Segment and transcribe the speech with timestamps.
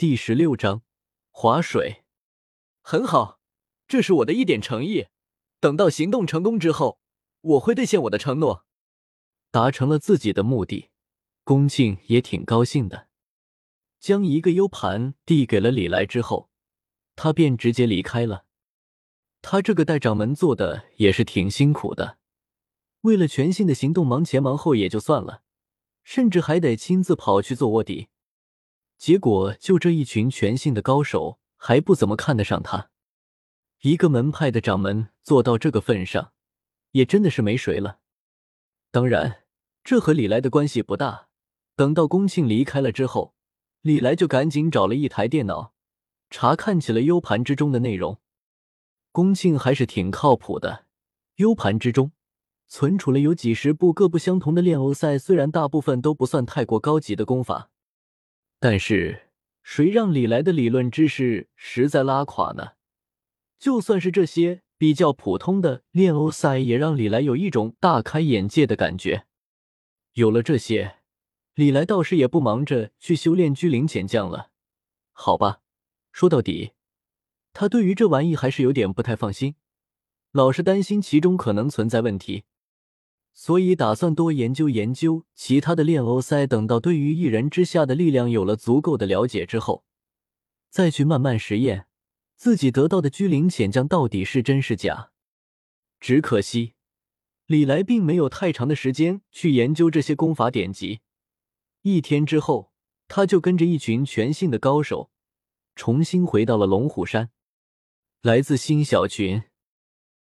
[0.00, 0.80] 第十六章
[1.28, 2.04] 划水。
[2.80, 3.38] 很好，
[3.86, 5.08] 这是我的一点诚意。
[5.60, 6.98] 等到行动成功之后，
[7.42, 8.64] 我会兑现我的承诺。
[9.50, 10.88] 达成了自己的目的，
[11.44, 13.08] 龚庆也挺高兴的。
[13.98, 16.48] 将一个 U 盘递给了李来之后，
[17.14, 18.46] 他便直接离开了。
[19.42, 22.16] 他这个代掌门做的也是挺辛苦的，
[23.02, 25.42] 为了全新的行动忙前忙后也就算了，
[26.02, 28.08] 甚至还得亲自跑去做卧底。
[29.00, 32.90] 结果就这一群全信的高手还不怎么看得上他，
[33.80, 36.32] 一个门派的掌门做到这个份上，
[36.90, 38.00] 也真的是没谁了。
[38.90, 39.44] 当然，
[39.82, 41.28] 这和李来的关系不大。
[41.74, 43.34] 等到龚庆离开了之后，
[43.80, 45.72] 李来就赶紧找了一台电脑，
[46.28, 48.20] 查看起了 U 盘之中的内容。
[49.12, 50.84] 龚庆还是挺靠谱的
[51.36, 52.12] ，U 盘之中
[52.68, 57.70] 存储了有几十部各不相同的炼欧赛，虽然大部分都不算太过高级的功法。
[58.62, 59.22] 但是，
[59.62, 62.72] 谁让李来的理论知识实在拉垮呢？
[63.58, 69.24] 就算是这些比较普通的炼欧赛，也让李来有一种大开眼界的感觉。
[70.12, 70.96] 有了这些，
[71.54, 74.50] 李来倒是也不忙着去修炼居灵潜将了。
[75.12, 75.62] 好吧，
[76.12, 76.72] 说到底，
[77.54, 79.54] 他对于这玩意还是有点不太放心，
[80.32, 82.44] 老是担心其中可能存在问题。
[83.40, 89.82] 所以打算多研究研究其他的炼欧塞，等到对于一人之下的力量有了足够的了解之后，
[90.68, 91.86] 再去慢慢实验
[92.36, 95.12] 自己得到的居灵潜将到底是真是假。
[95.98, 96.74] 只可惜
[97.46, 101.00] 李来并没有太长的时间去研究这些功法典籍。
[101.80, 102.74] 一天之后，
[103.08, 105.10] 他就跟着一群全新的高手，
[105.74, 107.30] 重新回到了龙虎山。
[108.20, 109.44] 来自新小群。